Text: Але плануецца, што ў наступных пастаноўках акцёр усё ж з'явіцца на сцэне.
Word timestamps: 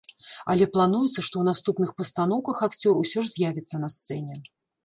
Але 0.53 0.65
плануецца, 0.77 1.05
што 1.11 1.25
ў 1.37 1.43
наступных 1.49 1.93
пастаноўках 2.01 2.65
акцёр 2.69 2.95
усё 3.05 3.19
ж 3.27 3.33
з'явіцца 3.35 3.75
на 3.85 3.95
сцэне. 3.99 4.35